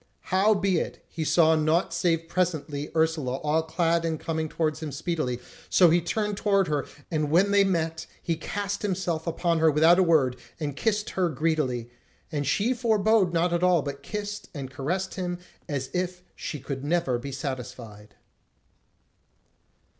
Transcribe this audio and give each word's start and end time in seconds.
Howbeit 0.33 1.05
he 1.07 1.23
saw 1.23 1.55
naught 1.55 1.93
save 1.93 2.27
presently 2.27 2.89
Ursula 2.95 3.35
all 3.37 3.61
clad 3.61 4.03
and 4.03 4.19
coming 4.19 4.49
towards 4.49 4.81
him 4.81 4.91
speedily; 4.91 5.37
so 5.69 5.91
he 5.91 6.01
turned 6.01 6.37
toward 6.37 6.67
her, 6.69 6.87
and 7.11 7.29
when 7.29 7.51
they 7.51 7.63
met 7.63 8.07
he 8.19 8.35
cast 8.35 8.81
himself 8.81 9.27
upon 9.27 9.59
her 9.59 9.69
without 9.69 9.99
a 9.99 10.03
word, 10.03 10.37
and 10.59 10.75
kissed 10.75 11.11
her 11.11 11.29
greedily; 11.29 11.91
and 12.31 12.47
she 12.47 12.73
forbore 12.73 13.31
not 13.31 13.53
at 13.53 13.61
all, 13.61 13.83
but 13.83 14.01
kissed 14.01 14.49
and 14.55 14.71
caressed 14.71 15.13
him 15.13 15.37
as 15.69 15.91
if 15.93 16.23
she 16.35 16.59
could 16.59 16.83
never 16.83 17.19
be 17.19 17.31
satisfied. 17.31 18.15